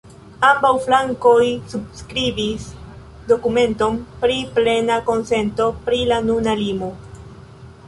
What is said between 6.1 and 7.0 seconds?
la nuna limo.